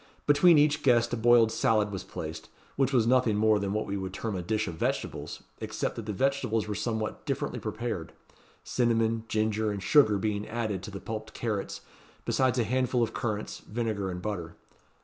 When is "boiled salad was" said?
1.15-2.03